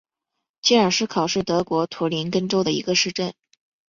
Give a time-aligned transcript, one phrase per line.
[0.63, 3.35] 基尔施考是德国图林根州的一个市镇。